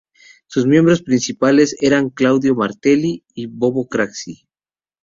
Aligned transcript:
Sus 0.47 0.65
miembros 0.65 1.03
principales 1.03 1.75
eran 1.79 2.09
Claudio 2.09 2.55
Martelli 2.55 3.23
y 3.35 3.45
Bobo 3.45 3.87
Craxi. 3.87 4.47